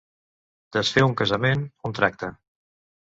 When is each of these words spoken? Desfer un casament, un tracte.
Desfer 0.77 1.03
un 1.07 1.13
casament, 1.21 1.61
un 1.91 1.97
tracte. 2.01 2.31